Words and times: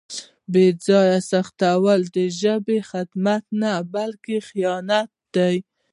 بې 0.51 0.65
ځایه 0.85 1.19
سختول 1.31 2.01
د 2.15 2.17
ژبې 2.39 2.77
خدمت 2.89 3.43
نه 3.61 3.71
بلکې 3.93 4.37
خیانت 4.49 5.09
دی. 5.35 5.55